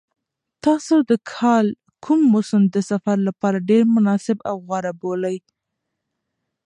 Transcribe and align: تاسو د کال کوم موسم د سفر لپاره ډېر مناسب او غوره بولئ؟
تاسو 0.65 0.95
د 1.09 1.11
کال 1.31 1.67
کوم 2.05 2.19
موسم 2.33 2.61
د 2.75 2.77
سفر 2.89 3.17
لپاره 3.27 3.65
ډېر 3.69 3.83
مناسب 3.95 4.37
او 4.49 4.55
غوره 4.67 4.93
بولئ؟ 5.01 5.37